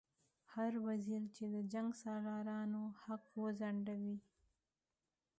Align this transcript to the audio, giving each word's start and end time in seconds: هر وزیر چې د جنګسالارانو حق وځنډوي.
هر 0.53 0.73
وزیر 0.87 1.21
چې 1.35 1.43
د 1.53 1.55
جنګسالارانو 1.73 2.81
حق 3.03 3.25
وځنډوي. 3.41 4.17